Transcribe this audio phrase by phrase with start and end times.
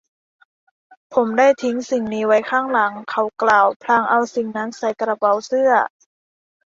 [1.13, 5.71] ผมได้ทิ้งสิ่งนี้ไว้ข้างหลัง เขากล่าวพลางเอาสิ่งนั้นใส่กระเป๋าเสื้อ